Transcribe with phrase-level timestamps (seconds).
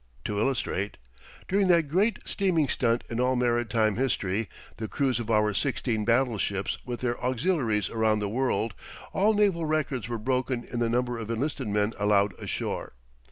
[0.25, 0.97] To illustrate:
[1.47, 6.79] During that greatest steaming stunt in all maritime history the cruise of our sixteen battleships
[6.83, 8.73] with their auxiliaries around the world
[9.13, 12.93] all naval records were broken in the number of enlisted men allowed ashore.